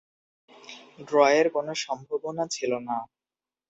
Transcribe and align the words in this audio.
ড্রয়ের 1.07 1.47
কোন 1.55 1.67
সম্ভাবনা 1.83 2.43
ছিল 2.51 2.71
না। 2.87 2.97